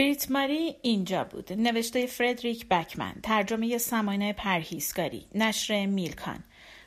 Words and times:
بریت 0.00 0.30
ماری 0.30 0.76
اینجا 0.82 1.24
بود. 1.24 1.52
نوشته 1.52 2.06
فردریک 2.06 2.68
بکمن. 2.68 3.14
ترجمه 3.22 3.78
سمانه 3.78 4.32
پرهیزگاری 4.32 5.26
نشر 5.34 5.86
میلکان. 5.86 6.44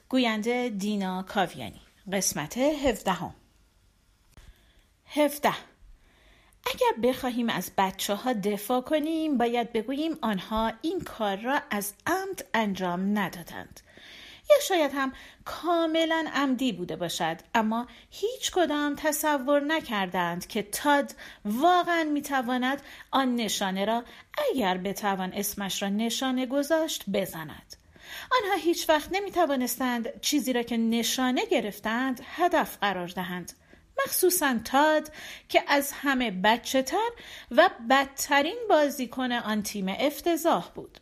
گوینده 0.09 0.69
دینا 0.69 1.23
کاویانی. 1.23 1.81
قسمت 2.11 2.57
هفدهم. 2.57 3.35
هفده. 5.05 5.53
اگر 6.65 7.09
بخواهیم 7.09 7.49
از 7.49 7.71
بچه 7.77 8.15
ها 8.15 8.33
دفاع 8.33 8.81
کنیم 8.81 9.37
باید 9.37 9.73
بگوییم 9.73 10.17
آنها 10.21 10.73
این 10.81 11.01
کار 11.01 11.37
را 11.37 11.61
از 11.71 11.93
عمد 12.07 12.45
انجام 12.53 13.17
ندادند. 13.17 13.79
یا 14.49 14.57
شاید 14.67 14.91
هم 14.93 15.13
کاملا 15.45 16.25
عمدی 16.33 16.71
بوده 16.71 16.95
باشد. 16.95 17.37
اما 17.55 17.87
هیچ 18.09 18.51
کدام 18.51 18.95
تصور 18.95 19.63
نکردند 19.63 20.47
که 20.47 20.63
تاد 20.63 21.15
واقعا 21.45 22.03
می‌تواند 22.03 22.81
آن 23.11 23.35
نشانه 23.35 23.85
را 23.85 24.03
اگر 24.51 24.77
بتوان 24.77 25.33
اسمش 25.33 25.83
را 25.83 25.89
نشانه 25.89 26.45
گذاشت 26.45 27.03
بزند. 27.13 27.75
آنها 28.31 28.57
هیچ 28.57 28.89
وقت 28.89 29.09
نمی 29.11 29.31
توانستند 29.31 30.21
چیزی 30.21 30.53
را 30.53 30.63
که 30.63 30.77
نشانه 30.77 31.45
گرفتند 31.45 32.21
هدف 32.35 32.77
قرار 32.77 33.07
دهند. 33.07 33.53
مخصوصا 34.05 34.59
تاد 34.65 35.11
که 35.49 35.63
از 35.67 35.91
همه 35.91 36.31
بچه 36.31 36.81
تر 36.81 37.09
و 37.51 37.69
بدترین 37.89 38.57
بازیکن 38.69 39.31
آن 39.31 39.63
تیم 39.63 39.95
افتضاح 39.99 40.69
بود. 40.75 40.99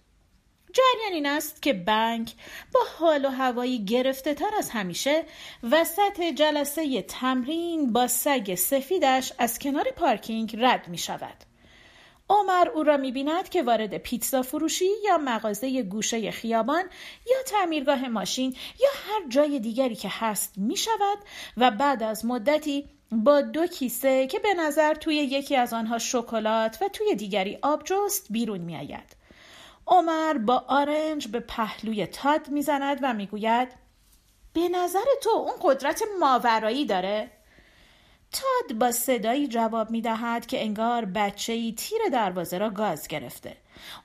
جریان 0.74 1.14
این 1.14 1.26
است 1.26 1.62
که 1.62 1.74
بنک 1.74 2.34
با 2.74 2.80
حال 3.00 3.26
و 3.26 3.30
هوایی 3.30 3.86
گرفته 3.86 4.34
تر 4.34 4.50
از 4.58 4.70
همیشه 4.70 5.24
وسط 5.72 6.22
جلسه 6.36 7.02
تمرین 7.02 7.94
با 7.94 8.08
سگ 8.08 8.56
سفیدش 8.56 9.34
از 9.38 9.60
کنار 9.60 9.86
پارکینگ 9.96 10.56
رد 10.60 10.88
می 10.88 10.98
شود. 10.98 11.52
عمر 12.30 12.70
او 12.70 12.84
را 12.84 12.98
می 12.98 13.12
بیند 13.12 13.50
که 13.50 13.64
وارد 13.64 13.98
پیتزا 13.98 14.42
فروشی 14.42 14.90
یا 15.06 15.18
مغازه 15.18 15.84
گوشه 15.84 16.32
خیابان 16.32 16.84
یا 17.32 17.44
تعمیرگاه 17.46 18.08
ماشین 18.08 18.56
یا 18.80 18.90
هر 19.06 19.30
جای 19.30 19.60
دیگری 19.60 19.96
که 19.96 20.10
هست 20.12 20.54
می 20.58 20.78
شود 20.78 21.18
و 21.58 21.72
بعد 21.72 22.04
از 22.04 22.26
مدتی 22.26 22.90
با 23.12 23.42
دو 23.42 23.68
کیسه 23.68 24.28
که 24.28 24.40
به 24.40 24.54
نظر 24.54 24.94
توی 24.94 25.16
یکی 25.16 25.56
از 25.56 25.74
آنها 25.74 26.00
شکلات 26.00 26.78
و 26.82 26.88
توی 26.88 27.16
دیگری 27.16 27.60
آبجوست 27.62 28.28
بیرون 28.30 28.62
می 28.62 28.76
آید. 28.76 29.21
عمر 29.92 30.38
با 30.38 30.66
آرنج 30.68 31.28
به 31.28 31.40
پهلوی 31.40 32.06
تاد 32.06 32.50
می‌زند 32.50 33.00
و 33.02 33.14
می‌گوید 33.14 33.68
به 34.54 34.70
نظر 34.70 35.06
تو 35.24 35.30
اون 35.30 35.54
قدرت 35.62 36.04
ماورایی 36.20 36.86
داره؟ 36.86 37.32
تاد 38.32 38.78
با 38.78 38.92
صدایی 38.92 39.48
جواب 39.48 39.92
می 39.92 40.02
دهد 40.02 40.46
که 40.46 40.62
انگار 40.62 41.06
بچه 41.06 41.54
ای 41.54 41.74
تیر 41.74 42.00
دروازه 42.12 42.58
را 42.58 42.70
گاز 42.70 43.08
گرفته. 43.08 43.58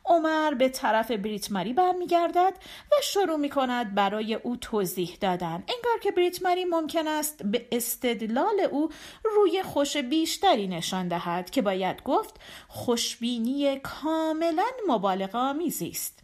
عمر 0.04 0.54
به 0.54 0.68
طرف 0.68 1.10
بریت 1.10 1.52
ماری 1.52 1.72
برمیگردد 1.72 2.54
و 2.92 2.94
شروع 3.02 3.36
می 3.36 3.50
کند 3.50 3.94
برای 3.94 4.34
او 4.34 4.56
توضیح 4.56 5.16
دادن. 5.20 5.64
انگار 5.68 5.98
که 6.02 6.10
بریت 6.10 6.42
ماری 6.42 6.64
ممکن 6.64 7.08
است 7.08 7.42
به 7.42 7.68
استدلال 7.72 8.60
او 8.70 8.90
روی 9.24 9.62
خوش 9.62 9.96
بیشتری 9.96 10.68
نشان 10.68 11.08
دهد 11.08 11.50
که 11.50 11.62
باید 11.62 12.02
گفت 12.02 12.34
خوشبینی 12.68 13.80
کاملا 13.80 14.66
مبالغه 14.88 15.38
آمیزی 15.38 15.88
است. 15.88 16.18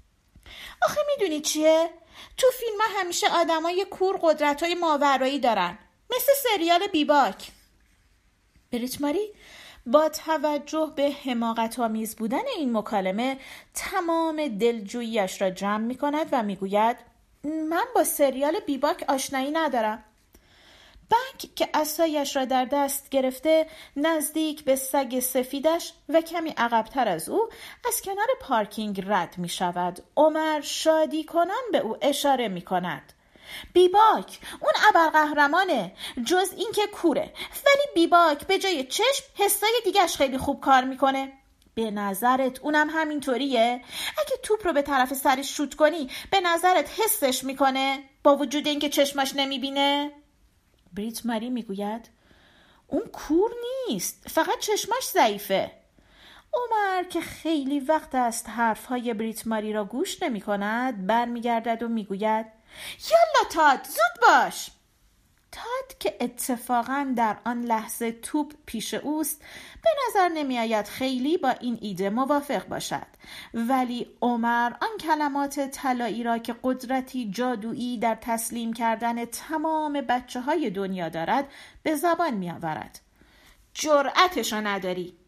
آخه 0.82 1.00
می‌دونی 1.08 1.40
چیه؟ 1.40 1.90
تو 2.36 2.46
فیلم 2.60 2.78
همیشه 3.00 3.26
آدمای 3.28 3.86
کور 3.90 4.18
قدرت 4.22 4.62
های 4.62 4.74
ماورایی 4.74 5.38
دارن. 5.38 5.78
مثل 6.16 6.32
سریال 6.42 6.86
بیباک. 6.86 7.50
بریت 8.72 9.00
ماری 9.00 9.32
با 9.86 10.08
توجه 10.08 10.92
به 10.96 11.10
حماقت 11.24 11.78
آمیز 11.78 12.16
بودن 12.16 12.42
این 12.56 12.76
مکالمه 12.76 13.38
تمام 13.74 14.48
دلجوییش 14.48 15.42
را 15.42 15.50
جمع 15.50 15.84
می 15.84 15.94
کند 15.94 16.26
و 16.32 16.42
می 16.42 16.56
گوید 16.56 16.96
من 17.44 17.84
با 17.94 18.04
سریال 18.04 18.60
بیباک 18.66 19.04
آشنایی 19.08 19.50
ندارم. 19.50 20.04
بنک 21.10 21.54
که 21.54 21.68
اسایش 21.74 22.36
را 22.36 22.44
در 22.44 22.64
دست 22.64 23.08
گرفته 23.08 23.66
نزدیک 23.96 24.64
به 24.64 24.76
سگ 24.76 25.20
سفیدش 25.20 25.92
و 26.08 26.20
کمی 26.20 26.50
عقبتر 26.50 27.08
از 27.08 27.28
او 27.28 27.48
از 27.88 28.02
کنار 28.02 28.26
پارکینگ 28.40 29.04
رد 29.06 29.38
می 29.38 29.48
شود 29.48 30.00
عمر 30.16 30.60
شادی 30.60 31.24
کنان 31.24 31.62
به 31.72 31.78
او 31.78 31.96
اشاره 32.02 32.48
می 32.48 32.62
کند 32.62 33.12
بیباک. 33.72 34.38
اون 34.60 34.72
ابرقهرمانه. 34.88 35.92
جز 36.26 36.52
اینکه 36.56 36.86
کوره. 36.86 37.32
ولی 37.66 37.86
بیباک 37.94 38.46
به 38.46 38.58
جای 38.58 38.84
چشم 38.84 39.24
حسای 39.34 39.80
دیگهش 39.84 40.16
خیلی 40.16 40.38
خوب 40.38 40.60
کار 40.60 40.84
می‌کنه. 40.84 41.32
به 41.74 41.90
نظرت 41.90 42.60
اونم 42.60 42.90
همینطوریه؟ 42.90 43.82
اگه 44.18 44.36
توپ 44.42 44.66
رو 44.66 44.72
به 44.72 44.82
طرف 44.82 45.14
سرش 45.14 45.56
شوت 45.56 45.74
کنی 45.74 46.10
به 46.30 46.40
نظرت 46.40 47.00
حسش 47.00 47.44
می‌کنه؟ 47.44 47.98
با 48.22 48.36
وجود 48.36 48.66
اینکه 48.66 48.88
چشمش 48.88 49.32
نمی‌بینه؟ 49.36 50.12
بریت 50.92 51.26
ماری 51.26 51.50
می‌گوید 51.50 52.10
اون 52.86 53.02
کور 53.12 53.50
نیست. 53.88 54.28
فقط 54.28 54.58
چشمش 54.60 55.04
ضعیفه. 55.12 55.70
عمر 56.54 57.02
که 57.02 57.20
خیلی 57.20 57.80
وقت 57.80 58.14
است 58.14 58.48
حرفهای 58.48 59.14
بریت 59.14 59.46
ماری 59.46 59.72
را 59.72 59.84
گوش 59.84 60.22
نمی 60.22 60.40
کند 60.40 61.06
برمیگردد 61.06 61.82
و 61.82 61.88
می‌گوید 61.88 62.46
یالا 63.10 63.50
تاد 63.50 63.84
زود 63.86 64.28
باش. 64.28 64.70
تاد 65.52 65.98
که 65.98 66.16
اتفاقا 66.20 67.12
در 67.16 67.36
آن 67.44 67.60
لحظه 67.60 68.12
توپ 68.12 68.52
پیش 68.66 68.94
اوست 68.94 69.42
به 69.82 69.90
نظر 70.08 70.28
نمی 70.28 70.58
آید 70.58 70.88
خیلی 70.88 71.36
با 71.36 71.50
این 71.50 71.78
ایده 71.80 72.10
موافق 72.10 72.68
باشد. 72.68 73.06
ولی 73.54 74.06
عمر 74.22 74.72
آن 74.80 74.98
کلمات 75.00 75.60
طلایی 75.60 76.22
را 76.22 76.38
که 76.38 76.54
قدرتی 76.62 77.30
جادویی 77.30 77.98
در 77.98 78.18
تسلیم 78.20 78.72
کردن 78.72 79.24
تمام 79.24 79.92
بچه 79.92 80.40
های 80.40 80.70
دنیا 80.70 81.08
دارد 81.08 81.48
به 81.82 81.94
زبان 81.94 82.34
می 82.34 82.50
آورد 82.50 83.00
جرأتشو 83.74 84.56
نداری. 84.56 85.21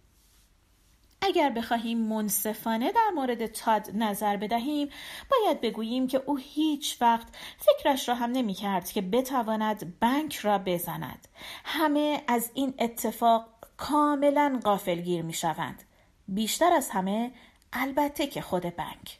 اگر 1.24 1.50
بخواهیم 1.50 1.98
منصفانه 1.98 2.92
در 2.92 3.10
مورد 3.14 3.46
تاد 3.46 3.90
نظر 3.94 4.36
بدهیم 4.36 4.88
باید 5.30 5.60
بگوییم 5.60 6.06
که 6.06 6.22
او 6.26 6.36
هیچ 6.36 6.96
وقت 7.00 7.28
فکرش 7.58 8.08
را 8.08 8.14
هم 8.14 8.30
نمی 8.30 8.54
کرد 8.54 8.90
که 8.90 9.02
بتواند 9.02 9.98
بنک 10.00 10.36
را 10.36 10.58
بزند. 10.58 11.28
همه 11.64 12.22
از 12.28 12.50
این 12.54 12.74
اتفاق 12.78 13.46
کاملا 13.76 14.60
قافلگیر 14.64 15.22
می 15.22 15.32
شوند 15.32 15.82
بیشتر 16.28 16.72
از 16.72 16.90
همه 16.90 17.32
البته 17.72 18.26
که 18.26 18.40
خود 18.40 18.62
بنک 18.62 19.18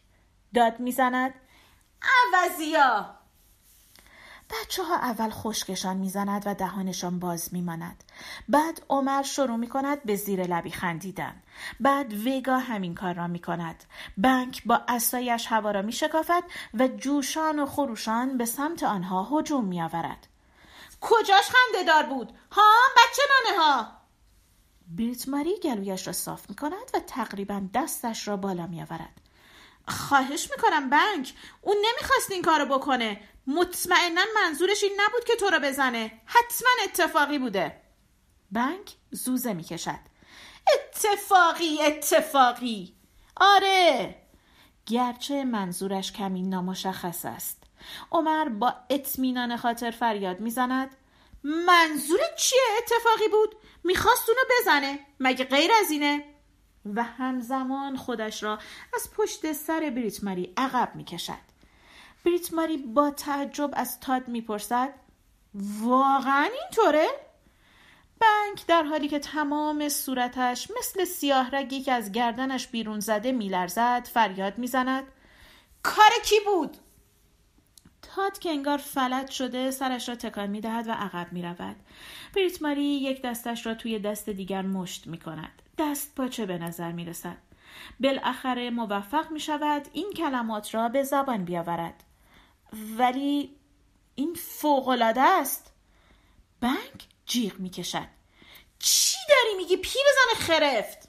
داد 0.54 0.80
می‌زند 0.80 1.34
عوضیا 2.02 3.23
بچه 4.62 4.84
ها 4.84 4.96
اول 4.96 5.30
خشکشان 5.30 5.96
می‌زند 5.96 6.42
و 6.46 6.54
دهانشان 6.54 7.18
باز 7.18 7.48
میماند. 7.52 8.04
بعد 8.48 8.82
عمر 8.88 9.22
شروع 9.22 9.56
می 9.56 9.68
کند 9.68 10.02
به 10.02 10.16
زیر 10.16 10.46
لبی 10.46 10.70
خندیدن. 10.70 11.42
بعد 11.80 12.12
ویگا 12.12 12.58
همین 12.58 12.94
کار 12.94 13.14
را 13.14 13.26
می 13.26 13.38
کند 13.38 13.84
بنک 14.18 14.62
با 14.66 14.80
اسایش 14.88 15.46
هوا 15.46 15.70
را 15.70 15.82
می 15.82 15.92
شکافد 15.92 16.42
و 16.74 16.88
جوشان 16.88 17.58
و 17.58 17.66
خروشان 17.66 18.38
به 18.38 18.44
سمت 18.44 18.82
آنها 18.82 19.22
هجوم 19.22 19.64
می 19.64 19.82
آورد 19.82 20.26
کجاش 21.00 21.44
خنده 21.44 21.84
دار 21.86 22.02
بود؟ 22.02 22.32
ها 22.52 22.72
بچه 22.96 23.22
نانه 23.30 23.62
ها! 23.62 23.92
بیرت 24.88 25.28
ماری 25.28 25.60
گلویش 25.60 26.06
را 26.06 26.12
صاف 26.12 26.50
می 26.50 26.56
کند 26.56 26.90
و 26.94 26.98
تقریبا 26.98 27.62
دستش 27.74 28.28
را 28.28 28.36
بالا 28.36 28.66
می 28.66 28.82
آورد 28.82 29.20
خواهش 29.88 30.50
می‌کنم 30.50 30.90
بنک 30.90 31.34
اون 31.62 31.76
نمی‌خواست 31.76 32.30
این 32.30 32.42
کارو 32.42 32.78
بکنه. 32.78 33.20
مطمئنا 33.46 34.22
منظورش 34.34 34.82
این 34.82 35.00
نبود 35.00 35.24
که 35.24 35.36
تو 35.36 35.46
رو 35.46 35.58
بزنه. 35.58 36.20
حتما 36.26 36.68
اتفاقی 36.84 37.38
بوده. 37.38 37.80
بنک 38.50 38.92
زوزه 39.10 39.52
می‌کشد. 39.52 40.00
اتفاقی 40.74 41.82
اتفاقی. 41.82 42.94
آره. 43.36 44.14
گرچه 44.86 45.44
منظورش 45.44 46.12
کمی 46.12 46.42
نامشخص 46.42 47.24
است. 47.24 47.62
عمر 48.12 48.48
با 48.48 48.74
اطمینان 48.90 49.56
خاطر 49.56 49.90
فریاد 49.90 50.40
می‌زند. 50.40 50.96
منظور 51.44 52.20
چیه؟ 52.38 52.60
اتفاقی 52.78 53.28
بود؟ 53.28 53.56
می‌خواست 53.84 54.28
اونو 54.28 54.40
بزنه. 54.60 54.98
مگه 55.20 55.44
غیر 55.44 55.70
از 55.80 55.90
اینه؟ 55.90 56.24
و 56.94 57.02
همزمان 57.02 57.96
خودش 57.96 58.42
را 58.42 58.58
از 58.94 59.10
پشت 59.16 59.52
سر 59.52 59.92
بریت 59.96 60.24
ماری 60.24 60.52
عقب 60.56 60.92
می 60.94 61.04
کشد. 61.04 61.53
بریت 62.24 62.54
ماری 62.54 62.76
با 62.76 63.10
تعجب 63.10 63.70
از 63.72 64.00
تاد 64.00 64.28
می‌پرسد 64.28 64.94
واقعا 65.80 66.48
اینطوره؟ 66.62 67.06
بنک 68.20 68.66
در 68.66 68.82
حالی 68.82 69.08
که 69.08 69.18
تمام 69.18 69.88
صورتش 69.88 70.68
مثل 70.78 71.04
سیاه 71.04 71.50
رگی 71.50 71.80
که 71.80 71.92
از 71.92 72.12
گردنش 72.12 72.66
بیرون 72.66 73.00
زده 73.00 73.32
میلرزد 73.32 74.08
فریاد 74.12 74.58
می‌زند 74.58 75.04
کار 75.82 76.10
کی 76.24 76.36
بود؟ 76.44 76.76
تاد 78.02 78.38
که 78.38 78.50
انگار 78.50 78.78
فلج 78.78 79.30
شده 79.30 79.70
سرش 79.70 80.08
را 80.08 80.14
تکان 80.14 80.50
می 80.50 80.60
دهد 80.60 80.88
و 80.88 80.92
عقب 80.92 81.32
می 81.32 81.42
رود. 81.42 81.76
بریت 82.36 82.62
ماری 82.62 82.84
یک 82.84 83.22
دستش 83.22 83.66
را 83.66 83.74
توی 83.74 83.98
دست 83.98 84.28
دیگر 84.30 84.62
مشت 84.62 85.06
می 85.06 85.18
کند. 85.18 85.62
دست 85.78 86.14
پاچه 86.14 86.46
به 86.46 86.58
نظر 86.58 86.92
می 86.92 87.04
رسد. 87.04 87.36
بالاخره 88.00 88.70
موفق 88.70 89.30
می 89.30 89.40
شود 89.40 89.88
این 89.92 90.12
کلمات 90.16 90.74
را 90.74 90.88
به 90.88 91.02
زبان 91.02 91.44
بیاورد. 91.44 92.04
ولی 92.72 93.56
این 94.14 94.34
فوقالعاده 94.34 95.20
است. 95.20 95.72
بنک 96.60 97.08
جیغ 97.26 97.58
می 97.58 97.70
کشد. 97.70 98.08
چی 98.78 99.16
داری 99.28 99.56
میگی 99.56 99.76
پیرزن 99.76 100.34
خرفت؟ 100.36 101.08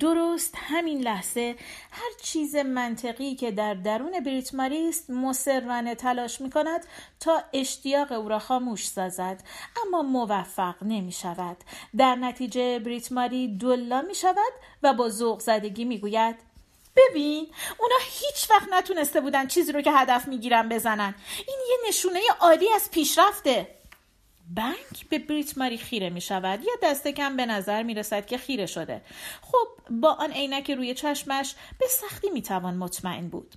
درست 0.00 0.54
همین 0.56 1.00
لحظه 1.00 1.56
هر 1.90 2.10
چیز 2.22 2.56
منطقی 2.56 3.34
که 3.34 3.50
در 3.50 3.74
درون 3.74 4.20
بریت 4.20 4.54
ماری 4.54 4.88
است 4.88 5.10
مسررانه 5.10 5.94
تلاش 5.94 6.40
می 6.40 6.50
کند 6.50 6.86
تا 7.20 7.42
اشتیاق 7.52 8.12
او 8.12 8.28
را 8.28 8.38
خاموش 8.38 8.86
سازد 8.86 9.42
اما 9.86 10.02
موفق 10.02 10.74
نمی 10.82 11.12
شود 11.12 11.56
در 11.96 12.14
نتیجه 12.14 12.78
بریت 12.78 13.12
ماری 13.12 13.58
دلا 13.58 14.02
می 14.02 14.14
شود 14.14 14.52
و 14.82 14.94
با 14.94 15.08
ذوق 15.08 15.40
زدگی 15.40 15.84
می 15.84 15.98
گوید 15.98 16.36
ببین 16.98 17.48
اونا 17.78 17.96
هیچ 18.00 18.50
وقت 18.50 18.68
نتونسته 18.72 19.20
بودن 19.20 19.46
چیزی 19.46 19.72
رو 19.72 19.80
که 19.80 19.92
هدف 19.92 20.28
می‌گیرن 20.28 20.68
بزنن. 20.68 21.14
این 21.48 21.58
یه 21.70 21.88
نشونه 21.88 22.20
عالی 22.40 22.68
از 22.74 22.90
پیشرفته. 22.90 23.78
بنک 24.54 25.08
به 25.10 25.18
بریت 25.18 25.58
ماری 25.58 25.78
خیره 25.78 26.10
می 26.10 26.20
شود 26.20 26.64
یا 26.64 26.72
دست 26.82 27.08
کم 27.08 27.36
به 27.36 27.46
نظر 27.46 27.82
می 27.82 27.94
رسد 27.94 28.26
که 28.26 28.38
خیره 28.38 28.66
شده. 28.66 29.02
خب 29.42 29.68
با 29.90 30.12
آن 30.12 30.32
عینک 30.32 30.70
روی 30.70 30.94
چشمش 30.94 31.54
به 31.78 31.86
سختی 31.86 32.30
می 32.30 32.42
توان 32.42 32.76
مطمئن 32.76 33.28
بود. 33.28 33.54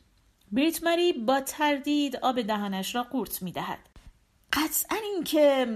بریت 0.52 0.84
ماری 0.84 1.14
با 1.14 1.42
تردید 1.42 2.16
آب 2.16 2.42
دهانش 2.42 2.96
را 2.96 3.04
قورت 3.04 3.42
می 3.42 3.52
دهد 3.52 3.80
قطعا 4.54 4.98
این 4.98 5.24
که 5.24 5.68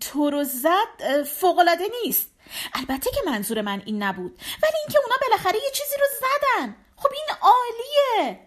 تو 0.00 0.30
رو 0.30 0.44
زد 0.44 1.22
فوقالعاده 1.26 1.84
نیست. 2.04 2.30
البته 2.74 3.10
که 3.10 3.20
منظور 3.26 3.60
من 3.60 3.82
این 3.86 4.02
نبود. 4.02 4.38
ولی 4.62 4.72
اینکه 4.84 4.98
اونا 4.98 5.16
بالاخره 5.20 5.56
یه 5.56 5.70
چیزی 5.72 5.94
رو 6.00 6.06
زدن. 6.20 6.76
خب 7.00 7.08
این 7.12 7.36
عالیه 7.42 8.40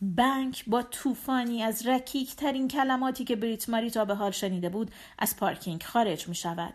بنک 0.00 0.64
با 0.66 0.82
طوفانی 0.82 1.62
از 1.62 1.86
رکیک 1.86 2.36
ترین 2.36 2.68
کلماتی 2.68 3.24
که 3.24 3.36
بریت 3.36 3.68
ماری 3.68 3.90
تا 3.90 4.04
به 4.04 4.14
حال 4.14 4.30
شنیده 4.30 4.68
بود 4.68 4.90
از 5.18 5.36
پارکینگ 5.36 5.82
خارج 5.82 6.28
می 6.28 6.34
شود. 6.34 6.74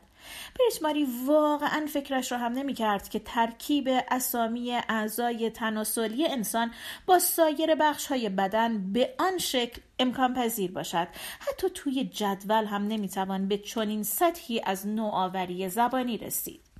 بریت 0.59 0.83
ماری 0.83 1.07
واقعا 1.25 1.85
فکرش 1.93 2.31
را 2.31 2.37
هم 2.37 2.51
نمی 2.51 2.73
کرد 2.73 3.09
که 3.09 3.19
ترکیب 3.19 3.89
اسامی 4.11 4.71
اعضای 4.71 5.49
تناسلی 5.49 6.27
انسان 6.27 6.71
با 7.05 7.19
سایر 7.19 7.75
بخش 7.75 8.07
های 8.07 8.29
بدن 8.29 8.93
به 8.93 9.15
آن 9.19 9.37
شکل 9.37 9.81
امکان 9.99 10.33
پذیر 10.33 10.71
باشد. 10.71 11.07
حتی 11.39 11.69
توی 11.69 12.03
جدول 12.03 12.65
هم 12.65 12.87
نمی 12.87 13.09
توان 13.09 13.47
به 13.47 13.57
چنین 13.57 14.03
سطحی 14.03 14.61
از 14.65 14.87
نوآوری 14.87 15.69
زبانی 15.69 16.17
رسید. 16.17 16.70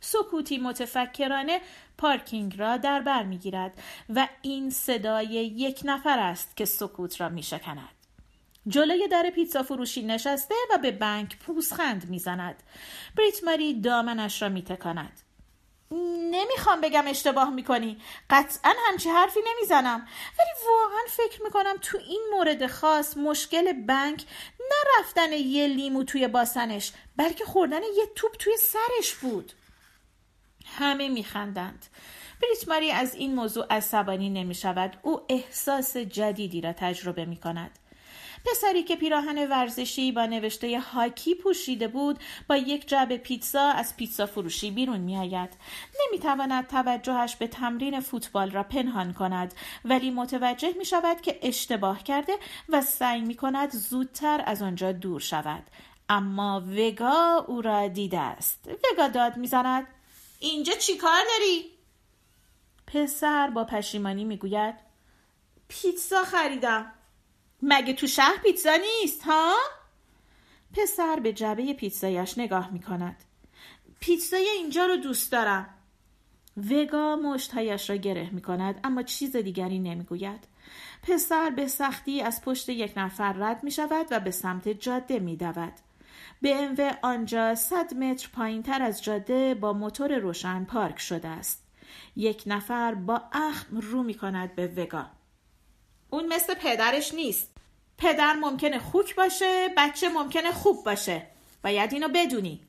سکوتی 0.00 0.58
متفکرانه 0.58 1.60
پارکینگ 1.98 2.58
را 2.58 2.76
در 2.76 3.00
بر 3.00 3.22
می‌گیرد 3.22 3.82
و 4.14 4.28
این 4.42 4.70
صدای 4.70 5.26
یک 5.56 5.80
نفر 5.84 6.18
است 6.18 6.56
که 6.56 6.64
سکوت 6.64 7.20
را 7.20 7.28
می 7.28 7.42
شکند. 7.42 7.88
جلوی 8.68 9.08
در 9.08 9.30
پیتزا 9.34 9.62
فروشی 9.62 10.02
نشسته 10.02 10.54
و 10.70 10.78
به 10.78 10.90
بنک 10.90 11.38
پوزخند 11.38 12.10
می‌زند. 12.10 12.62
بریت 13.16 13.44
ماری 13.44 13.80
دامنش 13.80 14.42
را 14.42 14.48
میتکاند. 14.48 15.20
نمی‌خوام 16.30 16.80
بگم 16.80 17.06
اشتباه 17.06 17.50
می‌کنی 17.50 17.98
قطعا 18.30 18.72
همچی 18.88 19.08
حرفی 19.08 19.40
نمی‌زنم 19.46 20.08
ولی 20.38 20.48
واقعا 20.68 21.02
فکر 21.08 21.42
می‌کنم 21.42 21.76
تو 21.82 21.98
این 21.98 22.22
مورد 22.32 22.66
خاص 22.66 23.16
مشکل 23.16 23.72
بنک 23.72 24.24
نرفتن 24.70 25.32
یه 25.32 25.66
لیمو 25.66 26.04
توی 26.04 26.28
باسنش 26.28 26.92
بلکه 27.16 27.44
خوردن 27.44 27.82
یه 27.82 28.06
توپ 28.14 28.36
توی 28.36 28.56
سرش 28.56 29.14
بود 29.14 29.52
همه 30.78 31.08
میخندند 31.08 31.86
بریت 32.42 32.68
ماری 32.68 32.90
از 32.90 33.14
این 33.14 33.34
موضوع 33.34 33.66
عصبانی 33.70 34.30
نمی 34.30 34.54
شود 34.54 34.96
او 35.02 35.20
احساس 35.28 35.96
جدیدی 35.96 36.60
را 36.60 36.72
تجربه 36.72 37.24
می 37.24 37.36
کند 37.36 37.78
پسری 38.46 38.82
که 38.82 38.96
پیراهن 38.96 39.50
ورزشی 39.50 40.12
با 40.12 40.26
نوشته 40.26 40.80
هاکی 40.80 41.34
پوشیده 41.34 41.88
بود 41.88 42.18
با 42.48 42.56
یک 42.56 42.88
جعبه 42.88 43.16
پیتزا 43.16 43.62
از 43.62 43.96
پیتزا 43.96 44.26
فروشی 44.26 44.70
بیرون 44.70 45.00
می 45.00 45.16
آید. 45.16 45.50
نمی 46.00 46.18
تواند 46.18 46.66
توجهش 46.66 47.36
به 47.36 47.46
تمرین 47.46 48.00
فوتبال 48.00 48.50
را 48.50 48.62
پنهان 48.62 49.12
کند 49.12 49.54
ولی 49.84 50.10
متوجه 50.10 50.74
می 50.78 50.84
شود 50.84 51.20
که 51.20 51.38
اشتباه 51.42 52.02
کرده 52.02 52.32
و 52.68 52.82
سعی 52.82 53.20
می 53.20 53.34
کند 53.34 53.70
زودتر 53.70 54.42
از 54.46 54.62
آنجا 54.62 54.92
دور 54.92 55.20
شود. 55.20 55.62
اما 56.08 56.64
وگا 56.78 57.44
او 57.48 57.62
را 57.62 57.88
دیده 57.88 58.20
است. 58.20 58.70
وگا 58.92 59.08
داد 59.08 59.36
می‌زند 59.36 59.86
اینجا 60.38 60.72
چی 60.72 60.96
کار 60.96 61.22
داری؟ 61.38 61.64
پسر 62.86 63.50
با 63.50 63.64
پشیمانی 63.64 64.24
می‌گوید 64.24 64.74
پیتزا 65.68 66.24
خریدم 66.24 66.92
مگه 67.62 67.92
تو 67.92 68.06
شهر 68.06 68.36
پیتزا 68.42 68.76
نیست 68.76 69.22
ها؟ 69.22 69.54
پسر 70.72 71.20
به 71.20 71.32
جبه 71.32 71.72
پیتزایش 71.74 72.38
نگاه 72.38 72.70
می 72.70 72.82
کند 72.82 73.24
پیتزای 74.00 74.48
اینجا 74.48 74.86
رو 74.86 74.96
دوست 74.96 75.32
دارم 75.32 75.74
وگا 76.56 77.16
مشتهایش 77.16 77.90
را 77.90 77.96
گره 77.96 78.30
می 78.30 78.42
کند 78.42 78.80
اما 78.84 79.02
چیز 79.02 79.36
دیگری 79.36 79.78
نمی 79.78 80.04
گوید. 80.04 80.44
پسر 81.02 81.50
به 81.50 81.68
سختی 81.68 82.22
از 82.22 82.42
پشت 82.42 82.68
یک 82.68 82.92
نفر 82.96 83.32
رد 83.32 83.64
می 83.64 83.70
شود 83.70 84.06
و 84.10 84.20
به 84.20 84.30
سمت 84.30 84.68
جاده 84.68 85.18
می 85.18 85.36
دود. 85.36 85.72
به 86.42 86.98
آنجا 87.02 87.54
صد 87.54 87.94
متر 87.94 88.28
پایین 88.32 88.62
تر 88.62 88.82
از 88.82 89.02
جاده 89.02 89.54
با 89.54 89.72
موتور 89.72 90.18
روشن 90.18 90.64
پارک 90.64 90.98
شده 90.98 91.28
است. 91.28 91.66
یک 92.16 92.42
نفر 92.46 92.94
با 92.94 93.22
اخم 93.32 93.80
رو 93.80 94.02
می 94.02 94.14
کند 94.14 94.54
به 94.54 94.66
وگا. 94.66 95.06
اون 96.10 96.26
مثل 96.26 96.54
پدرش 96.54 97.14
نیست. 97.14 97.50
پدر 97.98 98.32
ممکنه 98.32 98.78
خوک 98.78 99.14
باشه، 99.14 99.68
بچه 99.76 100.08
ممکنه 100.08 100.52
خوب 100.52 100.84
باشه. 100.84 101.26
باید 101.62 101.92
اینو 101.92 102.08
بدونی. 102.14 102.60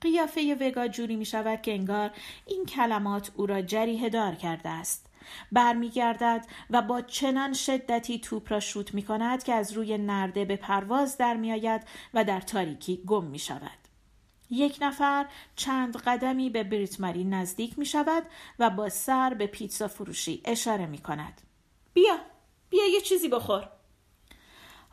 قیافه 0.00 0.56
وگا 0.60 0.88
جوری 0.88 1.16
می 1.16 1.24
شود 1.24 1.62
که 1.62 1.72
انگار 1.72 2.10
این 2.46 2.66
کلمات 2.66 3.30
او 3.36 3.46
را 3.46 3.62
جریه 3.62 4.08
دار 4.08 4.34
کرده 4.34 4.68
است. 4.68 5.09
برمیگردد 5.52 6.46
و 6.70 6.82
با 6.82 7.00
چنان 7.00 7.52
شدتی 7.52 8.18
توپ 8.18 8.52
را 8.52 8.60
شوت 8.60 8.94
می 8.94 9.02
کند 9.02 9.42
که 9.42 9.54
از 9.54 9.72
روی 9.72 9.98
نرده 9.98 10.44
به 10.44 10.56
پرواز 10.56 11.16
در 11.16 11.36
می 11.36 11.52
آید 11.52 11.82
و 12.14 12.24
در 12.24 12.40
تاریکی 12.40 13.02
گم 13.06 13.24
می 13.24 13.38
شود. 13.38 13.80
یک 14.50 14.78
نفر 14.80 15.26
چند 15.56 15.96
قدمی 15.96 16.50
به 16.50 16.64
بریتماری 16.64 17.24
نزدیک 17.24 17.78
می 17.78 17.86
شود 17.86 18.22
و 18.58 18.70
با 18.70 18.88
سر 18.88 19.34
به 19.34 19.46
پیتزا 19.46 19.88
فروشی 19.88 20.42
اشاره 20.44 20.86
می 20.86 20.98
کند. 20.98 21.40
بیا 21.94 22.18
بیا 22.70 22.86
یه 22.86 23.00
چیزی 23.00 23.28
بخور. 23.28 23.79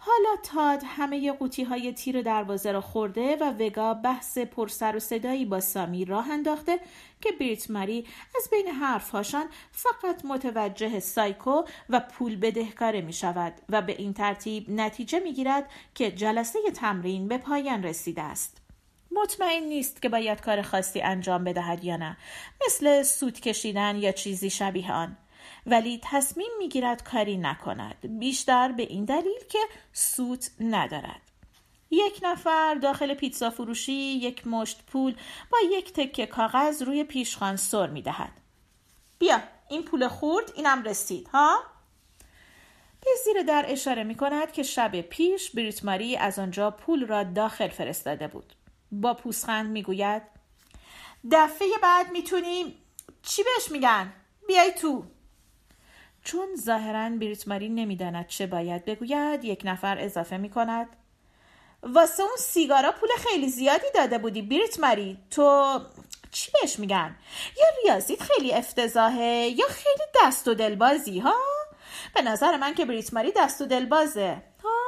حالا 0.07 0.35
تاد 0.43 0.83
همه 0.85 1.31
قوطی 1.31 1.63
های 1.63 1.93
تیر 1.93 2.21
دروازه 2.21 2.71
را 2.71 2.81
خورده 2.81 3.35
و 3.35 3.43
وگا 3.43 3.93
بحث 3.93 4.37
پرسر 4.37 4.95
و 4.95 4.99
صدایی 4.99 5.45
با 5.45 5.59
سامی 5.59 6.05
راه 6.05 6.31
انداخته 6.31 6.79
که 7.21 7.31
بریت 7.31 7.71
مری 7.71 8.07
از 8.37 8.49
بین 8.51 8.67
حرفهاشان 8.67 9.45
فقط 9.71 10.25
متوجه 10.25 10.99
سایکو 10.99 11.63
و 11.89 11.99
پول 11.99 12.35
بدهکاره 12.35 13.01
می 13.01 13.13
شود 13.13 13.53
و 13.69 13.81
به 13.81 13.95
این 13.97 14.13
ترتیب 14.13 14.69
نتیجه 14.69 15.19
می 15.19 15.33
گیرد 15.33 15.69
که 15.95 16.11
جلسه 16.11 16.59
تمرین 16.75 17.27
به 17.27 17.37
پایان 17.37 17.83
رسیده 17.83 18.21
است. 18.21 18.57
مطمئن 19.11 19.63
نیست 19.63 20.01
که 20.01 20.09
باید 20.09 20.41
کار 20.41 20.61
خاصی 20.61 21.01
انجام 21.01 21.43
بدهد 21.43 21.83
یا 21.83 21.97
نه 21.97 22.17
مثل 22.65 23.03
سود 23.03 23.39
کشیدن 23.39 23.95
یا 23.95 24.11
چیزی 24.11 24.49
شبیه 24.49 24.93
آن 24.93 25.17
ولی 25.65 25.99
تصمیم 26.03 26.51
می‌گیرد 26.57 27.03
کاری 27.03 27.37
نکند 27.37 28.19
بیشتر 28.19 28.71
به 28.71 28.83
این 28.83 29.05
دلیل 29.05 29.39
که 29.49 29.59
سوت 29.93 30.51
ندارد 30.59 31.21
یک 31.91 32.19
نفر 32.23 32.75
داخل 32.75 33.13
پیتزا 33.13 33.49
فروشی 33.49 33.93
یک 33.93 34.47
مشت 34.47 34.83
پول 34.87 35.15
با 35.51 35.57
یک 35.71 35.93
تکه 35.93 36.25
کاغذ 36.25 36.81
روی 36.81 37.03
پیشخان 37.03 37.55
سر 37.55 37.87
می 37.87 38.01
دهد. 38.01 38.31
بیا 39.19 39.39
این 39.69 39.83
پول 39.83 40.07
خورد 40.07 40.51
اینم 40.55 40.83
رسید 40.83 41.27
ها؟ 41.27 41.59
به 43.01 43.11
زیر 43.25 43.43
در 43.43 43.65
اشاره 43.67 44.03
می 44.03 44.15
کند 44.15 44.51
که 44.51 44.63
شب 44.63 45.01
پیش 45.01 45.51
بریت 45.51 45.85
ماری 45.85 46.17
از 46.17 46.39
آنجا 46.39 46.71
پول 46.71 47.07
را 47.07 47.23
داخل 47.23 47.67
فرستاده 47.67 48.27
بود. 48.27 48.53
با 48.91 49.13
پوسخند 49.13 49.71
می 49.71 49.83
گوید 49.83 50.21
دفعه 51.31 51.67
بعد 51.83 52.11
می‌تونیم 52.11 52.75
چی 53.23 53.43
بهش 53.43 53.71
میگن؟ 53.71 54.13
بیای 54.47 54.71
تو 54.71 55.03
چون 56.27 56.47
ظاهرا 56.55 57.09
بریت 57.09 57.47
ماری 57.47 57.69
نمی‌داند 57.69 58.27
چه 58.27 58.47
باید 58.47 58.85
بگوید 58.85 59.45
یک 59.45 59.61
نفر 59.65 59.97
اضافه 59.99 60.37
می 60.37 60.49
کند 60.49 60.87
واسه 61.83 62.23
اون 62.23 62.37
سیگارا 62.37 62.91
پول 62.91 63.09
خیلی 63.17 63.49
زیادی 63.49 63.85
داده 63.95 64.17
بودی 64.17 64.41
بریت 64.41 64.79
ماری 64.79 65.17
تو 65.31 65.79
چی 66.31 66.51
بهش 66.51 66.79
میگن؟ 66.79 67.15
یا 67.57 67.65
ریاضیت 67.83 68.23
خیلی 68.23 68.53
افتضاحه 68.53 69.53
یا 69.57 69.67
خیلی 69.67 70.03
دست 70.23 70.47
و 70.47 70.53
دلبازی 70.53 71.19
ها؟ 71.19 71.35
به 72.15 72.21
نظر 72.21 72.57
من 72.57 72.73
که 72.73 72.85
بریت 72.85 73.13
ماری 73.13 73.33
دست 73.35 73.61
و 73.61 73.65
دلبازه 73.65 74.43
ها؟ 74.63 74.79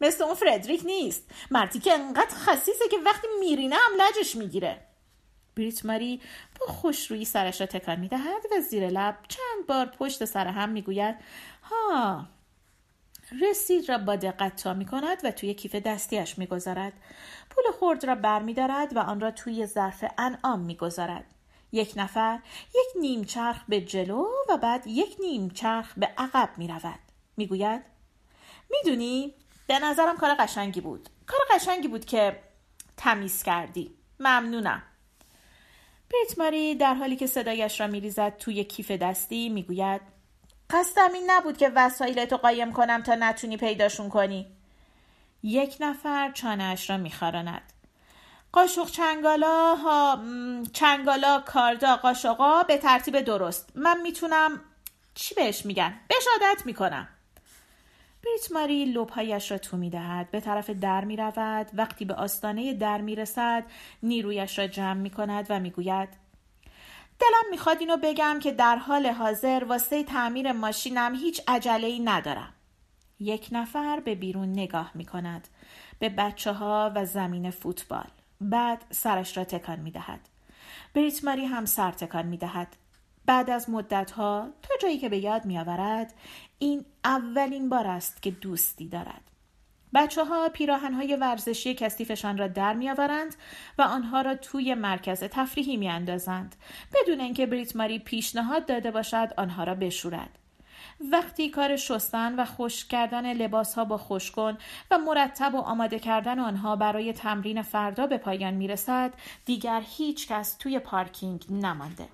مثل 0.00 0.24
اون 0.24 0.34
فردریک 0.34 0.82
نیست. 0.84 1.30
مردی 1.50 1.78
که 1.78 1.92
انقدر 1.92 2.34
خصیصه 2.34 2.88
که 2.90 2.96
وقتی 3.04 3.28
میرینه 3.40 3.76
هم 3.76 3.92
لجش 3.98 4.36
می‌گیره. 4.36 4.91
بریت 5.56 5.84
ماری 5.84 6.20
با 6.60 6.66
خوشرویی 6.66 7.24
سرش 7.24 7.60
را 7.60 7.66
تکان 7.66 8.00
می 8.00 8.08
دهد 8.08 8.42
و 8.52 8.60
زیر 8.60 8.88
لب 8.88 9.18
چند 9.28 9.66
بار 9.68 9.86
پشت 9.86 10.24
سر 10.24 10.46
هم 10.46 10.68
می 10.68 10.82
گوید 10.82 11.16
ها 11.62 12.26
رسید 13.40 13.88
را 13.88 13.98
با 13.98 14.16
دقت 14.16 14.62
تا 14.62 14.74
می 14.74 14.86
کند 14.86 15.24
و 15.24 15.30
توی 15.30 15.54
کیف 15.54 15.74
دستیش 15.74 16.38
می 16.38 16.46
گذارد. 16.46 16.92
پول 17.50 17.64
خرد 17.80 18.04
را 18.04 18.14
بر 18.14 18.42
می 18.42 18.54
دارد 18.54 18.96
و 18.96 18.98
آن 18.98 19.20
را 19.20 19.30
توی 19.30 19.66
ظرف 19.66 20.04
انعام 20.18 20.60
می 20.60 20.76
گذارد. 20.76 21.24
یک 21.72 21.92
نفر 21.96 22.38
یک 22.74 23.00
نیم 23.00 23.24
چرخ 23.24 23.64
به 23.68 23.80
جلو 23.80 24.26
و 24.48 24.56
بعد 24.56 24.86
یک 24.86 25.16
نیم 25.20 25.50
چرخ 25.50 25.92
به 25.96 26.06
عقب 26.18 26.50
می 26.56 26.68
رود. 26.68 26.98
می 27.36 27.46
گوید 27.46 27.82
می‌دونی 28.70 29.34
به 29.66 29.78
نظرم 29.78 30.16
کار 30.16 30.34
قشنگی 30.34 30.80
بود. 30.80 31.08
کار 31.26 31.40
قشنگی 31.50 31.88
بود 31.88 32.04
که 32.04 32.42
تمیز 32.96 33.42
کردی. 33.42 33.94
ممنونم. 34.20 34.82
بریت 36.12 36.38
ماری 36.38 36.74
در 36.74 36.94
حالی 36.94 37.16
که 37.16 37.26
صدایش 37.26 37.80
را 37.80 37.86
میریزد 37.86 38.36
توی 38.36 38.64
کیف 38.64 38.90
دستی 38.90 39.48
می‌گوید 39.48 40.00
قصدم 40.70 41.12
این 41.14 41.30
نبود 41.30 41.56
که 41.56 41.72
وسایلتو 41.74 42.36
قایم 42.36 42.72
کنم 42.72 43.02
تا 43.02 43.14
نتونی 43.14 43.56
پیداشون 43.56 44.08
کنی. 44.08 44.46
یک 45.42 45.76
نفر 45.80 46.30
چانهاش 46.32 46.90
را 46.90 46.96
میخاراند. 46.96 47.72
قاشق 48.52 48.90
چنگالا 48.90 49.74
ها 49.74 50.18
چنگالا 50.72 51.40
کاردا 51.46 51.96
قاشقا 51.96 52.62
به 52.62 52.78
ترتیب 52.78 53.20
درست. 53.20 53.72
من 53.74 54.00
می‌تونم 54.00 54.60
چی 55.14 55.34
بهش 55.34 55.66
میگن؟ 55.66 56.00
بهش 56.08 56.24
عادت 56.32 56.66
می‌کنم. 56.66 57.08
بریت 58.24 58.52
ماری 58.52 58.84
لبهایش 58.84 59.50
را 59.50 59.58
تو 59.58 59.76
می‌دهد 59.76 60.30
به 60.30 60.40
طرف 60.40 60.70
در 60.70 61.04
می‌رود. 61.04 61.66
وقتی 61.74 62.04
به 62.04 62.14
آستانه 62.14 62.74
در 62.74 63.00
می‌رسد 63.00 63.64
نیرویش 64.02 64.58
را 64.58 64.66
جمع 64.66 65.00
می‌کند 65.00 65.46
و 65.48 65.60
می‌گوید 65.60 66.08
دلم 67.18 67.50
می‌خواد 67.50 67.80
اینو 67.80 67.96
بگم 68.02 68.38
که 68.42 68.52
در 68.52 68.76
حال 68.76 69.06
حاضر 69.06 69.64
واسه 69.68 70.04
تعمیر 70.04 70.52
ماشینم 70.52 71.14
هیچ 71.14 71.40
عجله 71.48 71.86
ای 71.86 72.00
ندارم. 72.00 72.52
یک 73.20 73.48
نفر 73.52 74.00
به 74.00 74.14
بیرون 74.14 74.48
نگاه 74.48 74.90
می‌کند 74.94 75.48
به 75.98 76.08
بچه 76.08 76.52
ها 76.52 76.92
و 76.94 77.04
زمین 77.06 77.50
فوتبال. 77.50 78.08
بعد 78.40 78.84
سرش 78.90 79.36
را 79.36 79.44
تکان 79.44 79.80
می‌دهد. 79.80 80.20
بریت 80.94 81.24
ماری 81.24 81.44
هم 81.44 81.64
سر 81.64 81.90
تکان 81.90 82.26
می‌دهد. 82.26 82.76
بعد 83.26 83.50
از 83.50 83.70
مدتها 83.70 84.48
تا 84.62 84.74
جایی 84.82 84.98
که 84.98 85.08
به 85.08 85.18
یاد 85.18 85.44
میآورد 85.44 86.14
این 86.58 86.84
اولین 87.04 87.68
بار 87.68 87.86
است 87.86 88.22
که 88.22 88.30
دوستی 88.30 88.88
دارد 88.88 89.32
بچه 89.94 90.24
ها 90.24 90.48
پیراهن 90.48 90.94
های 90.94 91.16
ورزشی 91.16 91.74
کثیفشان 91.74 92.38
را 92.38 92.48
در 92.48 92.74
میآورند 92.74 93.34
و 93.78 93.82
آنها 93.82 94.20
را 94.20 94.34
توی 94.34 94.74
مرکز 94.74 95.24
تفریحی 95.24 95.76
می 95.76 95.88
اندازند 95.88 96.56
بدون 96.94 97.20
اینکه 97.20 97.46
بریت 97.46 97.76
ماری 97.76 97.98
پیشنهاد 97.98 98.66
داده 98.66 98.90
باشد 98.90 99.28
آنها 99.36 99.64
را 99.64 99.74
بشورد. 99.74 100.38
وقتی 101.12 101.48
کار 101.48 101.76
شستن 101.76 102.34
و 102.34 102.44
خشک 102.44 102.88
کردن 102.88 103.32
لباس 103.32 103.74
ها 103.74 103.84
با 103.84 103.98
خوشکن 103.98 104.58
و 104.90 104.98
مرتب 104.98 105.54
و 105.54 105.58
آماده 105.58 105.98
کردن 105.98 106.38
آنها 106.38 106.76
برای 106.76 107.12
تمرین 107.12 107.62
فردا 107.62 108.06
به 108.06 108.18
پایان 108.18 108.54
می 108.54 108.68
رسد 108.68 109.14
دیگر 109.44 109.82
هیچ 109.84 110.28
کس 110.28 110.56
توی 110.58 110.78
پارکینگ 110.78 111.44
نمانده. 111.50 112.08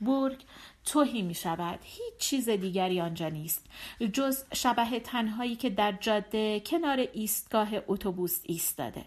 بورگ 0.00 0.44
توهی 0.84 1.22
می 1.22 1.34
شود 1.34 1.78
هیچ 1.82 2.16
چیز 2.18 2.48
دیگری 2.48 3.00
آنجا 3.00 3.28
نیست. 3.28 3.66
جز 4.12 4.44
شبه 4.54 5.00
تنهایی 5.00 5.56
که 5.56 5.70
در 5.70 5.92
جاده 5.92 6.60
کنار 6.60 7.08
ایستگاه 7.12 7.68
اتوبوس 7.88 8.40
ایستاده. 8.42 9.04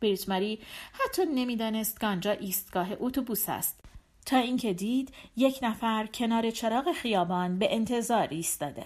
بریت 0.00 0.28
ماری 0.28 0.58
حتی 0.92 1.22
نمی‌دانست 1.24 2.00
که 2.00 2.06
آنجا 2.06 2.30
ایستگاه 2.30 2.88
اتوبوس 3.00 3.48
است. 3.48 3.80
تا 4.26 4.36
اینکه 4.36 4.72
دید 4.72 5.14
یک 5.36 5.58
نفر 5.62 6.06
کنار 6.06 6.50
چراغ 6.50 6.92
خیابان 6.92 7.58
به 7.58 7.74
انتظار 7.74 8.28
ایستاده. 8.30 8.84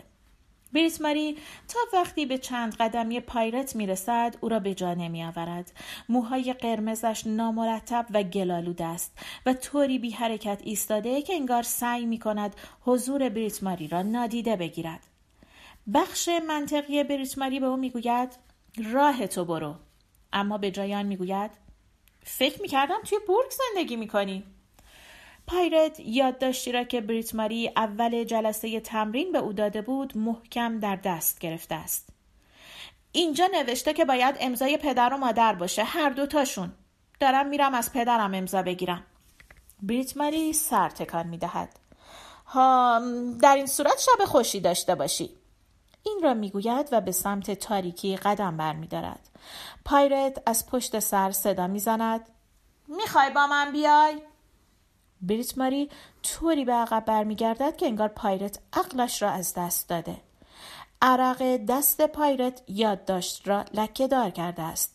بریت 0.72 1.00
ماری 1.00 1.38
تا 1.68 1.78
وقتی 1.92 2.26
به 2.26 2.38
چند 2.38 2.74
قدمی 2.74 3.20
پایرت 3.20 3.76
می‌رسد 3.76 4.36
او 4.40 4.48
را 4.48 4.58
به 4.58 4.74
جا 4.74 4.94
نمی 4.94 5.24
آورد. 5.24 5.72
موهای 6.08 6.52
قرمزش 6.52 7.22
نامرتب 7.26 8.06
و 8.10 8.22
گلالود 8.22 8.82
است 8.82 9.18
و 9.46 9.54
طوری 9.54 9.98
بی 9.98 10.10
حرکت 10.10 10.60
ایستاده 10.64 11.22
که 11.22 11.34
انگار 11.34 11.62
سعی 11.62 12.06
می 12.06 12.18
کند 12.18 12.56
حضور 12.80 13.28
بریت 13.28 13.62
ماری 13.62 13.88
را 13.88 14.02
نادیده 14.02 14.56
بگیرد. 14.56 15.06
بخش 15.94 16.28
منطقی 16.48 17.04
بریت 17.04 17.38
ماری 17.38 17.60
به 17.60 17.66
او 17.66 17.76
می‌گوید 17.76 18.28
راه 18.92 19.26
تو 19.26 19.44
برو 19.44 19.74
اما 20.32 20.58
به 20.58 20.70
جای 20.70 20.94
آن 20.94 21.06
می‌گوید 21.06 21.50
فکر 22.22 22.62
می‌کردم 22.62 22.98
توی 23.04 23.18
بورگ 23.26 23.50
زندگی 23.50 23.96
می‌کنی 23.96 24.44
پایرت 25.50 26.00
یادداشتی 26.00 26.72
را 26.72 26.84
که 26.84 27.00
بریت 27.00 27.34
ماری 27.34 27.72
اول 27.76 28.24
جلسه 28.24 28.80
تمرین 28.80 29.32
به 29.32 29.38
او 29.38 29.52
داده 29.52 29.82
بود 29.82 30.16
محکم 30.16 30.80
در 30.80 30.96
دست 30.96 31.38
گرفته 31.38 31.74
است. 31.74 32.08
اینجا 33.12 33.46
نوشته 33.52 33.92
که 33.92 34.04
باید 34.04 34.36
امضای 34.40 34.76
پدر 34.76 35.14
و 35.14 35.16
مادر 35.16 35.54
باشه 35.54 35.84
هر 35.84 36.10
دوتاشون. 36.10 36.72
دارم 37.20 37.48
میرم 37.48 37.74
از 37.74 37.92
پدرم 37.92 38.34
امضا 38.34 38.62
بگیرم. 38.62 39.04
بریت 39.82 40.16
ماری 40.16 40.52
سر 40.52 40.88
تکان 40.88 41.26
می‌دهد. 41.26 41.78
ها 42.46 43.02
در 43.40 43.56
این 43.56 43.66
صورت 43.66 43.98
شب 43.98 44.24
خوشی 44.24 44.60
داشته 44.60 44.94
باشی. 44.94 45.30
این 46.02 46.20
را 46.22 46.34
می‌گوید 46.34 46.88
و 46.92 47.00
به 47.00 47.12
سمت 47.12 47.50
تاریکی 47.50 48.16
قدم 48.16 48.56
برمیدارد. 48.56 49.28
پایرت 49.84 50.42
از 50.46 50.66
پشت 50.66 50.98
سر 50.98 51.30
صدا 51.30 51.66
می‌زند. 51.66 52.30
می‌خوای 52.88 53.30
با 53.30 53.46
من 53.46 53.72
بیای؟ 53.72 54.22
بریت 55.22 55.58
ماری 55.58 55.90
طوری 56.22 56.64
به 56.64 56.72
عقب 56.72 57.04
برمیگردد 57.04 57.76
که 57.76 57.86
انگار 57.86 58.08
پایرت 58.08 58.58
عقلش 58.72 59.22
را 59.22 59.30
از 59.30 59.54
دست 59.54 59.88
داده. 59.88 60.16
عرق 61.02 61.56
دست 61.68 62.06
پایرت 62.06 62.62
یادداشت 62.68 63.48
را 63.48 63.64
لکه 63.74 64.08
دار 64.08 64.30
کرده 64.30 64.62
است. 64.62 64.94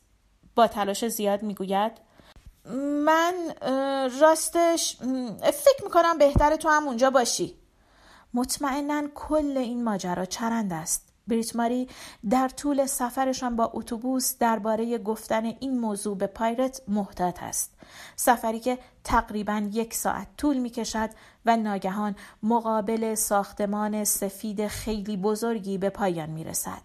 با 0.55 0.67
تلاش 0.67 1.07
زیاد 1.07 1.43
می‌گوید 1.43 1.91
من 3.05 3.33
راستش 4.21 4.97
فکر 5.41 5.83
می‌کنم 5.83 6.17
بهتر 6.17 6.55
تو 6.55 6.69
هم 6.69 6.87
اونجا 6.87 7.09
باشی. 7.09 7.55
مطمئنا 8.33 9.03
کل 9.15 9.57
این 9.57 9.83
ماجرا 9.83 10.25
چرند 10.25 10.73
است. 10.73 11.14
بریت 11.27 11.55
ماری 11.55 11.87
در 12.29 12.49
طول 12.49 12.85
سفرشان 12.85 13.55
با 13.55 13.71
اتوبوس 13.73 14.37
درباره 14.37 14.97
گفتن 14.97 15.45
این 15.45 15.79
موضوع 15.79 16.17
به 16.17 16.27
پایرت 16.27 16.81
محتاط 16.87 17.43
است. 17.43 17.73
سفری 18.15 18.59
که 18.59 18.77
تقریبا 19.03 19.69
یک 19.71 19.93
ساعت 19.93 20.27
طول 20.37 20.57
می 20.57 20.69
کشد 20.69 21.09
و 21.45 21.57
ناگهان 21.57 22.15
مقابل 22.43 23.15
ساختمان 23.15 24.03
سفید 24.03 24.67
خیلی 24.67 25.17
بزرگی 25.17 25.77
به 25.77 25.89
پایان 25.89 26.29
می 26.29 26.43
رسد. 26.43 26.81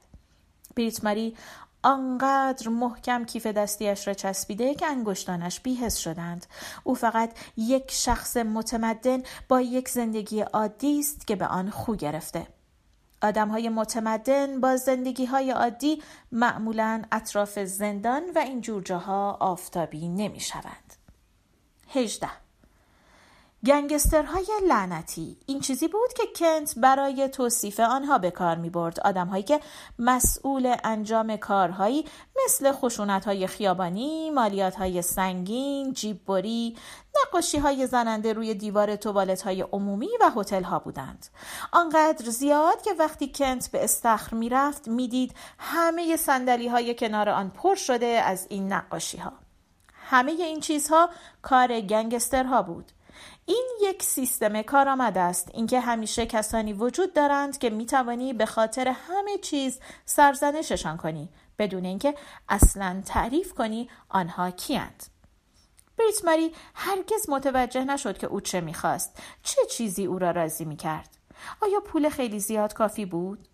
بریت 0.76 1.04
ماری 1.04 1.36
آنقدر 1.82 2.68
محکم 2.68 3.24
کیف 3.24 3.46
دستیش 3.46 4.08
را 4.08 4.14
چسبیده 4.14 4.74
که 4.74 4.86
انگشتانش 4.86 5.60
بیهس 5.60 5.96
شدند. 5.96 6.46
او 6.84 6.94
فقط 6.94 7.30
یک 7.56 7.90
شخص 7.90 8.36
متمدن 8.36 9.22
با 9.48 9.60
یک 9.60 9.88
زندگی 9.88 10.40
عادی 10.40 10.98
است 10.98 11.26
که 11.26 11.36
به 11.36 11.46
آن 11.46 11.70
خو 11.70 11.94
گرفته. 11.94 12.46
آدم 13.22 13.48
های 13.48 13.68
متمدن 13.68 14.60
با 14.60 14.76
زندگی 14.76 15.24
های 15.24 15.50
عادی 15.50 16.02
معمولا 16.32 17.02
اطراف 17.12 17.58
زندان 17.58 18.22
و 18.34 18.38
این 18.38 18.60
جور 18.60 18.82
جاها 18.82 19.36
آفتابی 19.40 20.08
نمی 20.08 20.40
شوند. 20.40 20.94
18 21.88 22.28
گنگسترهای 23.66 24.46
لعنتی. 24.68 25.36
این 25.46 25.60
چیزی 25.60 25.88
بود 25.88 26.12
که 26.12 26.22
کنت 26.36 26.74
برای 26.76 27.28
توصیف 27.28 27.80
آنها 27.80 28.18
به 28.18 28.30
کار 28.30 28.56
می 28.56 28.70
برد 28.70 29.00
آدمهایی 29.00 29.42
که 29.42 29.60
مسئول 29.98 30.76
انجام 30.84 31.36
کارهایی 31.36 32.04
مثل 32.44 32.72
خشونت 32.72 33.24
های 33.24 33.46
خیابانی، 33.46 34.30
مالیات 34.30 34.76
های 34.76 35.02
سنگین، 35.02 35.92
جیببری، 35.92 36.76
نقاشی 37.30 37.58
های 37.58 37.86
زننده 37.86 38.32
روی 38.32 38.54
دیوار 38.54 38.96
توالت 38.96 39.42
های 39.42 39.62
عمومی 39.62 40.08
و 40.20 40.30
هتل 40.36 40.62
ها 40.62 40.78
بودند. 40.78 41.26
آنقدر 41.72 42.30
زیاد 42.30 42.82
که 42.82 42.90
وقتی 42.98 43.32
کنت 43.34 43.70
به 43.70 43.84
استخر 43.84 44.36
می 44.36 44.48
رفت 44.48 44.88
می 44.88 45.08
دید 45.08 45.34
همه 45.58 46.16
سندلی 46.16 46.68
های 46.68 46.94
کنار 46.94 47.28
آن 47.28 47.50
پر 47.50 47.74
شده 47.74 48.06
از 48.06 48.46
این 48.50 48.72
نقاشی 48.72 49.18
ها. 49.18 49.32
همه 49.92 50.32
این 50.32 50.60
چیزها 50.60 51.10
کار 51.42 51.80
گنگسترها 51.80 52.62
بود. 52.62 52.92
این 53.46 53.68
یک 53.82 54.02
سیستم 54.02 54.62
کارآمد 54.62 55.18
است 55.18 55.50
اینکه 55.54 55.80
همیشه 55.80 56.26
کسانی 56.26 56.72
وجود 56.72 57.12
دارند 57.12 57.58
که 57.58 57.70
می‌توانی 57.70 58.32
به 58.32 58.46
خاطر 58.46 58.88
همه 58.88 59.38
چیز 59.38 59.78
سرزنششان 60.04 60.96
کنی 60.96 61.28
بدون 61.58 61.84
اینکه 61.84 62.14
اصلا 62.48 63.02
تعریف 63.06 63.54
کنی 63.54 63.90
آنها 64.08 64.50
کیند 64.50 65.19
بریت 66.00 66.24
ماری 66.24 66.52
هرگز 66.74 67.28
متوجه 67.28 67.84
نشد 67.84 68.18
که 68.18 68.26
او 68.26 68.40
چه 68.40 68.60
می‌خواست. 68.60 69.22
چه 69.42 69.62
چیزی 69.70 70.06
او 70.06 70.18
را 70.18 70.30
راضی 70.30 70.64
می‌کرد؟ 70.64 71.16
آیا 71.62 71.80
پول 71.80 72.08
خیلی 72.08 72.40
زیاد 72.40 72.72
کافی 72.72 73.04
بود؟ 73.04 73.48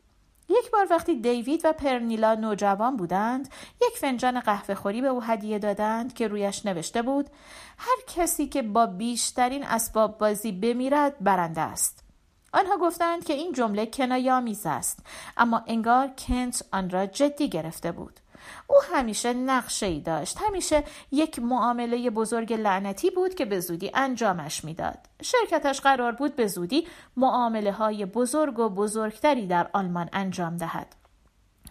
یک 0.48 0.70
بار 0.70 0.86
وقتی 0.90 1.20
دیوید 1.20 1.60
و 1.64 1.72
پرنیلا 1.72 2.34
نوجوان 2.34 2.96
بودند 2.96 3.48
یک 3.82 3.98
فنجان 3.98 4.40
قهوه 4.40 4.74
خوری 4.74 5.00
به 5.00 5.08
او 5.08 5.22
هدیه 5.22 5.58
دادند 5.58 6.14
که 6.14 6.28
رویش 6.28 6.66
نوشته 6.66 7.02
بود 7.02 7.30
هر 7.78 7.96
کسی 8.06 8.46
که 8.46 8.62
با 8.62 8.86
بیشترین 8.86 9.64
اسباب 9.64 10.18
بازی 10.18 10.52
بمیرد 10.52 11.16
برنده 11.20 11.60
است. 11.60 12.04
آنها 12.52 12.76
گفتند 12.76 13.24
که 13.24 13.32
این 13.32 13.52
جمله 13.52 13.86
کنایامیز 13.86 14.66
است 14.66 14.98
اما 15.36 15.62
انگار 15.66 16.10
کنت 16.18 16.62
آن 16.72 16.90
را 16.90 17.06
جدی 17.06 17.48
گرفته 17.48 17.92
بود. 17.92 18.20
او 18.66 18.76
همیشه 18.92 19.34
نقشه 19.34 19.86
ای 19.86 20.00
داشت. 20.00 20.38
همیشه 20.46 20.84
یک 21.12 21.38
معامله 21.38 22.10
بزرگ 22.10 22.52
لعنتی 22.52 23.10
بود 23.10 23.34
که 23.34 23.44
به 23.44 23.60
زودی 23.60 23.90
انجامش 23.94 24.64
می‌داد. 24.64 24.98
شرکتش 25.22 25.80
قرار 25.80 26.12
بود 26.12 26.36
به 26.36 26.46
زودی 26.46 26.86
معامله 27.16 27.72
های 27.72 28.06
بزرگ 28.06 28.58
و 28.58 28.68
بزرگتری 28.68 29.46
در 29.46 29.70
آلمان 29.72 30.08
انجام 30.12 30.56
دهد. 30.56 30.96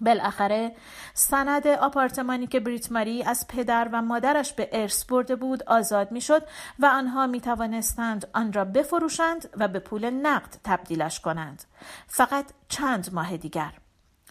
بالاخره 0.01 0.75
سند 1.13 1.67
آپارتمانی 1.67 2.47
که 2.47 2.59
بریت 2.59 2.91
ماری 2.91 3.23
از 3.23 3.47
پدر 3.47 3.89
و 3.91 4.01
مادرش 4.01 4.53
به 4.53 4.69
ارث 4.71 5.05
برده 5.05 5.35
بود 5.35 5.63
آزاد 5.63 6.11
می‌شد 6.11 6.43
و 6.79 6.85
آنها 6.85 7.27
می 7.27 7.41
توانستند 7.41 8.27
آن 8.33 8.53
را 8.53 8.65
بفروشند 8.65 9.49
و 9.57 9.67
به 9.67 9.79
پول 9.79 10.09
نقد 10.09 10.55
تبدیلش 10.63 11.19
کنند. 11.19 11.63
فقط 12.07 12.45
چند 12.69 13.13
ماه 13.13 13.37
دیگر. 13.37 13.71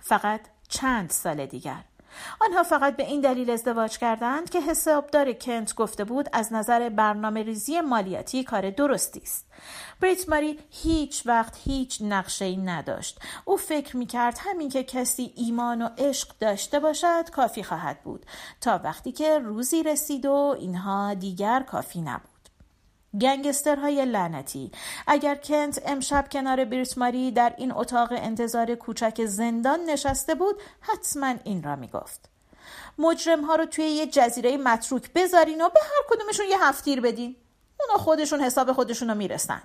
فقط 0.02 0.40
چند 0.68 1.10
سال 1.10 1.46
دیگر. 1.46 1.84
آنها 2.40 2.62
فقط 2.62 2.96
به 2.96 3.06
این 3.06 3.20
دلیل 3.20 3.50
ازدواج 3.50 3.98
کردند 3.98 4.50
که 4.50 4.60
حسابدار 4.60 5.32
کنت 5.32 5.74
گفته 5.74 6.04
بود 6.04 6.28
از 6.32 6.52
نظر 6.52 6.88
برنامه 6.88 7.42
ریزی 7.42 7.80
مالیاتی 7.80 8.44
کار 8.44 8.70
درستی 8.70 9.20
است. 9.20 9.46
بریت 10.00 10.28
ماری 10.28 10.58
هیچ 10.70 11.22
وقت 11.26 11.58
هیچ 11.64 11.98
نقشه 12.02 12.44
ای 12.44 12.56
نداشت. 12.56 13.20
او 13.44 13.56
فکر 13.56 13.96
می 13.96 14.06
کرد 14.06 14.38
همین 14.40 14.68
که 14.68 14.84
کسی 14.84 15.32
ایمان 15.36 15.82
و 15.82 15.88
عشق 15.98 16.28
داشته 16.40 16.80
باشد 16.80 17.30
کافی 17.30 17.62
خواهد 17.62 18.02
بود 18.02 18.26
تا 18.60 18.80
وقتی 18.84 19.12
که 19.12 19.38
روزی 19.38 19.82
رسید 19.82 20.26
و 20.26 20.56
اینها 20.58 21.14
دیگر 21.14 21.62
کافی 21.62 22.00
نبود. 22.00 22.33
گنگسترهای 23.20 24.04
لعنتی. 24.04 24.70
اگر 25.06 25.34
کنت 25.34 25.82
امشب 25.86 26.28
کنار 26.32 26.64
بریتماری 26.64 27.30
در 27.30 27.54
این 27.58 27.72
اتاق 27.72 28.08
انتظار 28.12 28.74
کوچک 28.74 29.24
زندان 29.24 29.80
نشسته 29.80 30.34
بود 30.34 30.56
حتما 30.80 31.34
این 31.44 31.62
را 31.62 31.76
می‌گفت. 31.76 32.30
مجرم 32.98 33.44
ها 33.44 33.56
رو 33.56 33.66
توی 33.66 33.84
یه 33.84 34.06
جزیره 34.06 34.56
متروک 34.56 35.12
بذارین 35.12 35.60
و 35.60 35.68
به 35.68 35.80
هر 35.82 36.16
کدومشون 36.16 36.46
یه 36.46 36.64
هفتیر 36.64 37.00
بدین. 37.00 37.36
اونا 37.80 37.98
خودشون 38.04 38.40
حساب 38.40 38.72
خودشون 38.72 39.08
رو 39.08 39.14
می‌رسن. 39.14 39.62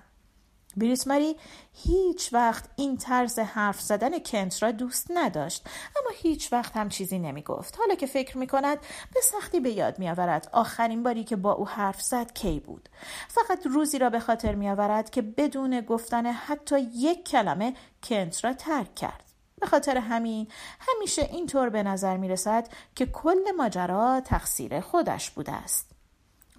بریس 0.76 1.06
ماری 1.06 1.36
هیچ 1.72 2.32
وقت 2.32 2.64
این 2.76 2.96
طرز 2.96 3.38
حرف 3.38 3.80
زدن 3.80 4.18
کنت 4.18 4.62
را 4.62 4.70
دوست 4.70 5.06
نداشت 5.10 5.64
اما 5.96 6.10
هیچ 6.14 6.52
وقت 6.52 6.76
هم 6.76 6.88
چیزی 6.88 7.18
نمی 7.18 7.42
گفت 7.42 7.78
حالا 7.78 7.94
که 7.94 8.06
فکر 8.06 8.38
می 8.38 8.46
کند 8.46 8.78
به 9.14 9.20
سختی 9.20 9.60
به 9.60 9.70
یاد 9.70 9.98
می 9.98 10.10
آورد 10.10 10.48
آخرین 10.52 11.02
باری 11.02 11.24
که 11.24 11.36
با 11.36 11.52
او 11.52 11.68
حرف 11.68 12.02
زد 12.02 12.32
کی 12.32 12.60
بود. 12.60 12.88
فقط 13.28 13.66
روزی 13.66 13.98
را 13.98 14.10
به 14.10 14.20
خاطر 14.20 14.54
می 14.54 14.70
آورد 14.70 15.10
که 15.10 15.22
بدون 15.22 15.80
گفتن 15.80 16.26
حتی 16.26 16.80
یک 16.80 17.28
کلمه 17.28 17.74
کنت 18.02 18.44
را 18.44 18.52
ترک 18.52 18.94
کرد. 18.94 19.24
به 19.60 19.66
خاطر 19.66 19.98
همین 19.98 20.48
همیشه 20.80 21.22
اینطور 21.22 21.68
به 21.68 21.82
نظر 21.82 22.16
می 22.16 22.28
رسد 22.28 22.68
که 22.94 23.06
کل 23.06 23.50
ماجرا 23.56 24.20
تقصیر 24.20 24.80
خودش 24.80 25.30
بوده 25.30 25.52
است. 25.52 25.89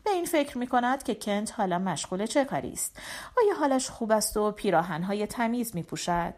به 0.03 0.11
این 0.11 0.25
فکر 0.25 0.57
می 0.57 0.67
کند 0.67 1.03
که 1.03 1.15
کنت 1.15 1.53
حالا 1.57 1.79
مشغول 1.79 2.25
چه 2.25 2.45
کاری 2.45 2.73
است؟ 2.73 2.99
آیا 3.37 3.55
حالش 3.55 3.89
خوب 3.89 4.11
است 4.11 4.37
و 4.37 4.51
پیراهنهای 4.51 5.27
تمیز 5.27 5.75
می 5.75 5.83
پوشد 5.83 6.33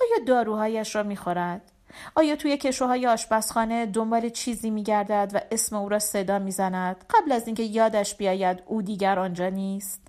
آیا 0.00 0.24
داروهایش 0.26 0.96
را 0.96 1.02
می 1.02 1.16
خورد 1.16 1.72
آیا 2.14 2.36
توی 2.36 2.56
کشوهای 2.56 3.06
آشپزخانه 3.06 3.86
دنبال 3.86 4.28
چیزی 4.28 4.70
می 4.70 4.82
گردد 4.82 5.30
و 5.34 5.40
اسم 5.50 5.76
او 5.76 5.88
را 5.88 5.98
صدا 5.98 6.38
می 6.38 6.50
زند 6.50 7.04
قبل 7.10 7.32
از 7.32 7.46
اینکه 7.46 7.62
یادش 7.62 8.14
بیاید 8.14 8.62
او 8.66 8.82
دیگر 8.82 9.18
آنجا 9.18 9.48
نیست؟ 9.48 10.00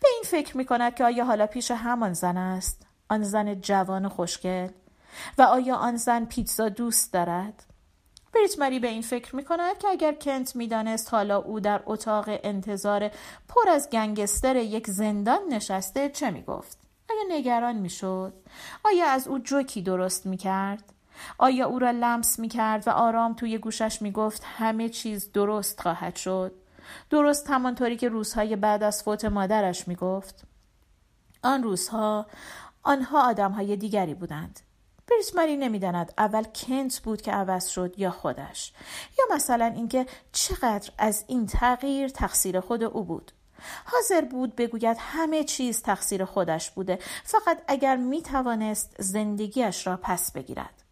به 0.00 0.08
این 0.14 0.22
فکر 0.24 0.56
می 0.56 0.64
کند 0.64 0.94
که 0.94 1.04
آیا 1.04 1.24
حالا 1.24 1.46
پیش 1.46 1.70
همان 1.70 2.12
زن 2.12 2.36
است؟ 2.36 2.86
آن 3.08 3.22
زن 3.22 3.54
جوان 3.54 4.04
و 4.04 4.08
خوشگل. 4.08 4.68
و 5.38 5.42
آیا 5.42 5.76
آن 5.76 5.96
زن 5.96 6.24
پیتزا 6.24 6.68
دوست 6.68 7.12
دارد؟ 7.12 7.69
بریت 8.34 8.58
مری 8.58 8.78
به 8.78 8.88
این 8.88 9.02
فکر 9.02 9.36
می 9.36 9.44
کند 9.44 9.78
که 9.78 9.88
اگر 9.88 10.12
کنت 10.12 10.56
می‌دانست 10.56 11.14
حالا 11.14 11.36
او 11.38 11.60
در 11.60 11.82
اتاق 11.86 12.24
انتظار 12.28 13.08
پر 13.48 13.68
از 13.70 13.88
گنگستر 13.92 14.56
یک 14.56 14.86
زندان 14.86 15.40
نشسته 15.50 16.08
چه 16.08 16.30
می 16.30 16.42
گفت؟ 16.42 16.78
آیا 17.10 17.38
نگران 17.38 17.76
می 17.76 17.90
شد؟ 17.90 18.32
آیا 18.84 19.06
از 19.06 19.28
او 19.28 19.38
جوکی 19.38 19.82
درست 19.82 20.26
می 20.26 20.36
کرد؟ 20.36 20.92
آیا 21.38 21.66
او 21.66 21.78
را 21.78 21.90
لمس 21.90 22.38
می 22.38 22.48
کرد 22.48 22.88
و 22.88 22.90
آرام 22.90 23.34
توی 23.34 23.58
گوشش 23.58 24.02
می 24.02 24.12
گفت 24.12 24.42
همه 24.44 24.88
چیز 24.88 25.32
درست 25.32 25.80
خواهد 25.80 26.16
شد؟ 26.16 26.52
درست 27.10 27.50
همانطوری 27.50 27.96
که 27.96 28.08
روزهای 28.08 28.56
بعد 28.56 28.82
از 28.82 29.02
فوت 29.02 29.24
مادرش 29.24 29.88
می 29.88 29.94
گفت؟ 29.94 30.44
آن 31.42 31.62
روزها 31.62 32.26
آنها 32.82 33.28
آدمهای 33.28 33.76
دیگری 33.76 34.14
بودند 34.14 34.60
بریسماری 35.20 35.56
نمی‌داند 35.56 36.12
اول 36.18 36.44
کنت 36.44 36.98
بود 36.98 37.22
که 37.22 37.32
عوض 37.32 37.66
شد 37.66 37.98
یا 37.98 38.10
خودش 38.10 38.72
یا 39.18 39.36
مثلا 39.36 39.64
اینکه 39.64 40.06
چقدر 40.32 40.90
از 40.98 41.24
این 41.26 41.46
تغییر 41.46 42.08
تقصیر 42.08 42.60
خود 42.60 42.82
او 42.82 43.04
بود. 43.04 43.32
حاضر 43.84 44.20
بود 44.20 44.56
بگوید 44.56 44.96
همه 45.00 45.44
چیز 45.44 45.82
تقصیر 45.82 46.24
خودش 46.24 46.70
بوده 46.70 46.98
فقط 47.24 47.62
اگر 47.68 47.96
می 47.96 48.22
توانست 48.22 48.96
زندگیش 48.98 49.86
را 49.86 49.98
پس 50.02 50.32
بگیرد. 50.32 50.82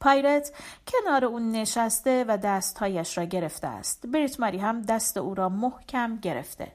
پایرت 0.00 0.52
کنار 0.86 1.24
اون 1.24 1.50
نشسته 1.50 2.24
و 2.28 2.36
دستهایش 2.36 3.18
را 3.18 3.24
گرفته 3.24 3.66
است. 3.66 4.06
بریت 4.06 4.40
ماری 4.40 4.58
هم 4.58 4.82
دست 4.82 5.16
او 5.16 5.34
را 5.34 5.48
محکم 5.48 6.16
گرفته. 6.16 6.72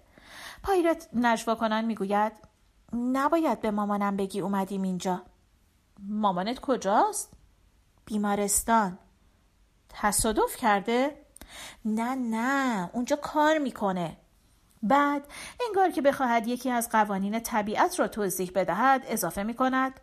پایرت 0.63 1.09
نجوا 1.13 1.55
کنن 1.55 1.85
می‌گوید 1.85 2.31
نباید 2.93 3.61
به 3.61 3.71
مامانم 3.71 4.17
بگی 4.17 4.41
اومدیم 4.41 4.81
اینجا. 4.81 5.21
مامانت 6.07 6.59
کجاست؟ 6.59 7.33
بیمارستان 8.05 8.99
تصادف 9.89 10.55
کرده؟ 10.55 11.25
نه 11.85 12.15
نه 12.15 12.89
اونجا 12.93 13.15
کار 13.15 13.57
می‌کنه 13.57 14.17
بعد 14.83 15.27
انگار 15.67 15.89
که 15.91 16.01
بخواهد 16.01 16.47
یکی 16.47 16.69
از 16.69 16.89
قوانین 16.89 17.39
طبیعت 17.39 17.99
را 17.99 18.07
توضیح 18.07 18.51
بدهد 18.55 19.05
اضافه 19.07 19.43
می‌کند 19.43 19.99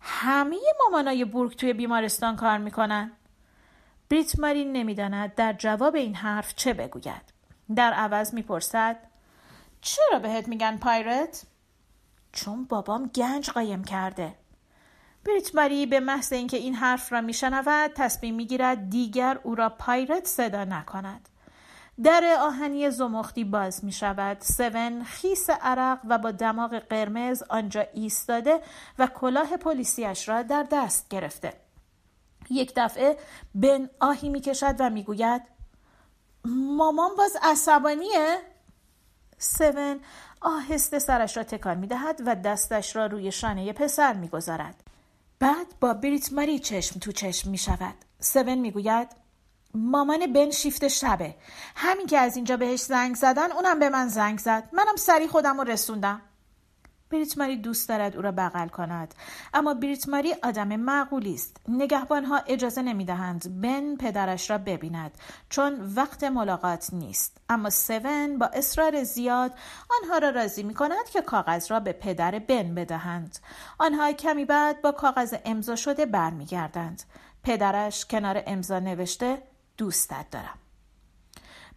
همه 0.00 0.56
مامانای 0.84 1.24
بورگ 1.24 1.56
توی 1.56 1.72
بیمارستان 1.72 2.36
کار 2.36 2.58
می‌کنن 2.58 3.12
بریت 4.10 4.38
مارین 4.38 4.72
نمی‌داند 4.72 5.34
در 5.34 5.52
جواب 5.52 5.94
این 5.94 6.14
حرف 6.14 6.54
چه 6.54 6.74
بگوید 6.74 7.32
در 7.76 7.92
عوض 7.92 8.34
می‌پرسد 8.34 8.96
چرا 9.80 10.18
بهت 10.18 10.48
میگن 10.48 10.76
پایرت؟ 10.76 11.46
چون 12.32 12.64
بابام 12.64 13.06
گنج 13.06 13.50
قایم 13.50 13.84
کرده 13.84 14.34
بریت 15.24 15.54
ماری 15.54 15.86
به 15.86 16.00
محض 16.00 16.32
اینکه 16.32 16.56
این 16.56 16.74
حرف 16.74 17.12
را 17.12 17.20
میشنود 17.20 17.90
تصمیم 17.94 18.34
می‌گیرد 18.34 18.90
دیگر 18.90 19.38
او 19.42 19.54
را 19.54 19.68
پایرت 19.68 20.26
صدا 20.26 20.64
نکند 20.64 21.28
در 22.02 22.36
آهنی 22.40 22.90
زمختی 22.90 23.44
باز 23.44 23.84
می 23.84 23.92
شود. 23.92 24.40
سون 24.40 25.04
خیس 25.04 25.50
عرق 25.50 25.98
و 26.08 26.18
با 26.18 26.30
دماغ 26.30 26.78
قرمز 26.78 27.42
آنجا 27.42 27.86
ایستاده 27.94 28.60
و 28.98 29.06
کلاه 29.06 29.56
پلیسیش 29.56 30.28
را 30.28 30.42
در 30.42 30.66
دست 30.72 31.08
گرفته. 31.08 31.52
یک 32.50 32.72
دفعه 32.76 33.18
بن 33.54 33.90
آهی 34.00 34.28
می 34.28 34.40
کشد 34.40 34.76
و 34.78 34.90
می 34.90 35.02
گوید 35.02 35.42
مامان 36.44 37.10
باز 37.18 37.36
عصبانیه؟ 37.42 38.38
سون 39.38 40.00
آهسته 40.40 40.98
سرش 40.98 41.36
را 41.36 41.42
تکان 41.42 41.78
می 41.78 41.86
دهد 41.86 42.22
و 42.26 42.34
دستش 42.34 42.96
را 42.96 43.06
روی 43.06 43.32
شانه 43.32 43.72
پسر 43.72 44.12
می 44.12 44.28
گذارد. 44.28 44.87
بعد 45.40 45.66
با 45.80 45.94
بریت 45.94 46.32
ماری 46.32 46.58
چشم 46.58 47.00
تو 47.00 47.12
چشم 47.12 47.50
می 47.50 47.58
شود. 47.58 47.94
سون 48.20 48.54
می 48.54 48.70
گوید 48.70 49.08
مامان 49.74 50.32
بن 50.32 50.50
شیفت 50.50 50.88
شبه. 50.88 51.34
همین 51.76 52.06
که 52.06 52.18
از 52.18 52.36
اینجا 52.36 52.56
بهش 52.56 52.80
زنگ 52.80 53.16
زدن 53.16 53.52
اونم 53.52 53.78
به 53.78 53.88
من 53.88 54.08
زنگ 54.08 54.38
زد. 54.38 54.68
منم 54.72 54.96
سری 54.96 55.28
خودم 55.28 55.60
رسوندم. 55.60 56.20
بریت 57.10 57.38
ماری 57.38 57.56
دوست 57.56 57.88
دارد 57.88 58.16
او 58.16 58.22
را 58.22 58.32
بغل 58.32 58.68
کند. 58.68 59.14
اما 59.54 59.74
بریت 59.74 60.08
ماری 60.08 60.34
آدم 60.42 60.76
معقولی 60.76 61.34
است. 61.34 61.56
نگهبانها 61.68 62.38
اجازه 62.38 62.82
نمی‌دهند 62.82 63.60
بن 63.60 63.96
پدرش 63.96 64.50
را 64.50 64.58
ببیند 64.58 65.18
چون 65.48 65.94
وقت 65.96 66.24
ملاقات 66.24 66.88
نیست. 66.92 67.36
اما 67.48 67.70
سون 67.70 68.38
با 68.38 68.46
اصرار 68.46 69.04
زیاد 69.04 69.52
آنها 70.02 70.18
را 70.18 70.30
راضی 70.30 70.62
می 70.62 70.74
کند 70.74 71.08
که 71.12 71.22
کاغذ 71.22 71.70
را 71.70 71.80
به 71.80 71.92
پدر 71.92 72.38
بن 72.38 72.74
بدهند. 72.74 73.38
آنها 73.78 74.12
کمی 74.12 74.44
بعد 74.44 74.82
با 74.82 74.92
کاغذ 74.92 75.34
امضا 75.44 75.76
شده 75.76 76.06
برمیگردند. 76.06 77.02
پدرش 77.42 78.06
کنار 78.06 78.42
امضا 78.46 78.78
نوشته 78.78 79.42
دوستت 79.76 80.26
دارم. 80.30 80.58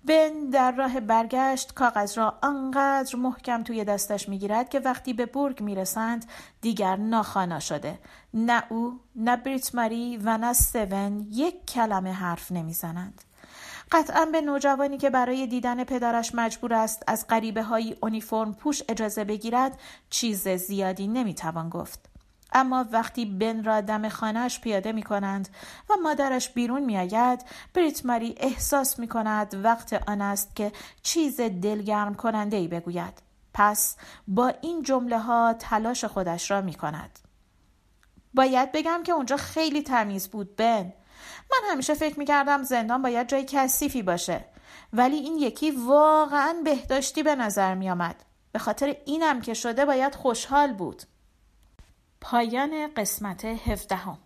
بن 0.06 0.50
در 0.52 0.72
راه 0.72 1.00
برگشت 1.00 1.74
کاغذ 1.74 2.18
را 2.18 2.38
آنقدر 2.42 3.16
محکم 3.16 3.64
توی 3.64 3.84
دستش 3.84 4.30
می‌گیرد 4.30 4.70
که 4.70 4.80
وقتی 4.80 5.14
به 5.14 5.26
برگ 5.26 5.62
می‌رسند 5.62 6.26
دیگر 6.62 6.96
ناخوانا 6.96 7.60
شده. 7.60 8.00
نه 8.34 8.64
او 8.70 9.00
نه 9.16 9.38
بریت 9.38 9.76
ماری 9.76 10.18
و 10.24 10.38
نه 10.38 10.54
سون 10.54 11.28
یک 11.32 11.66
کلمه 11.66 12.12
حرف 12.14 12.52
نمی‌زنند. 12.52 13.22
قطعا 13.92 14.26
به 14.26 14.42
نوجوانی 14.42 14.98
که 14.98 15.10
برای 15.10 15.48
دیدن 15.48 15.84
پدرش 15.84 16.36
مجبور 16.36 16.74
است 16.74 17.04
از 17.08 17.28
غریبه 17.28 17.64
های 17.64 17.96
اونیفرم 18.02 18.54
پوش 18.54 18.82
اجازه 18.90 19.24
بگیرد 19.24 19.80
چیز 20.10 20.48
زیادی 20.48 21.08
نمی‌توان 21.08 21.70
گفت. 21.70 22.11
اما 22.52 22.86
وقتی 22.92 23.26
بن 23.26 23.64
را 23.64 23.82
دم 23.82 24.10
خانهش 24.10 24.60
پیاده 24.60 24.92
می 24.92 25.04
کنند 25.04 25.50
و 25.90 25.94
مادرش 26.04 26.50
بیرون 26.50 26.84
می 26.84 26.98
آید 26.98 27.46
بریت 27.74 28.06
ماری 28.06 28.36
احساس 28.38 29.00
می 29.00 29.08
کند 29.08 29.56
وقت 29.64 30.10
آن 30.10 30.22
است 30.22 30.56
که 30.56 30.72
چیز 31.04 31.42
دلگرم 31.42 32.16
کننده 32.16 32.58
ای 32.58 32.68
بگوید. 32.68 33.22
پس 33.54 33.96
با 34.28 34.48
این 34.62 34.84
جمله 34.84 35.20
ها 35.20 35.54
تلاش 35.54 36.06
خودش 36.06 36.52
را 36.52 36.62
می 36.62 36.74
کند 36.74 37.20
باید 38.34 38.72
بگم 38.72 39.04
که 39.04 39.12
اونجا 39.12 39.38
خیلی 39.38 39.82
تمیز 39.82 40.28
بود 40.28 40.56
بن. 40.56 40.94
من 41.52 41.72
همیشه 41.72 41.94
فکر 41.94 42.20
می 42.20 42.26
کردم 42.26 42.64
زندان 42.64 43.02
باید 43.02 43.28
جای 43.28 43.46
کثیفی 43.48 44.02
باشه 44.02 44.46
ولی 44.94 45.16
این 45.16 45.38
یکی 45.38 45.72
واقعا 45.72 46.56
بهداشتی 46.64 47.24
به 47.24 47.36
نظر 47.36 47.76
می 47.76 47.90
آمد 47.90 48.16
به 48.52 48.60
خاطر 48.60 48.96
اینم 49.06 49.42
که 49.42 49.54
شده 49.54 49.86
باید 49.86 50.16
خوشحال 50.16 50.74
بود. 50.74 51.04
پایان 52.22 52.88
قسمت 52.98 53.46
هفدهم. 53.46 54.18